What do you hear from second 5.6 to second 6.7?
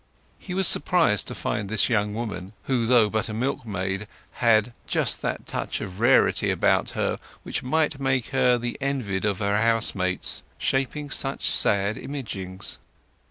of rarity